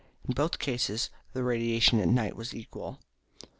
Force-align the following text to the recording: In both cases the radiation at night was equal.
In 0.27 0.33
both 0.33 0.57
cases 0.57 1.11
the 1.33 1.43
radiation 1.43 1.99
at 1.99 2.07
night 2.07 2.35
was 2.35 2.55
equal. 2.55 3.01